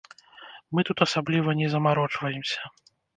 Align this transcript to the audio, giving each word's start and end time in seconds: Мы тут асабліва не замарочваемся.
Мы 0.77 0.83
тут 0.87 1.03
асабліва 1.05 1.55
не 1.59 1.67
замарочваемся. 1.73 2.61